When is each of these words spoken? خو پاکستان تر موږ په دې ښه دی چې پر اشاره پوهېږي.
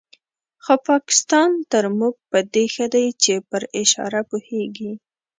خو 0.63 0.73
پاکستان 0.89 1.51
تر 1.71 1.83
موږ 1.99 2.15
په 2.31 2.39
دې 2.53 2.65
ښه 2.73 2.85
دی 2.93 3.05
چې 3.23 3.33
پر 3.49 3.63
اشاره 3.81 4.21
پوهېږي. 4.29 4.91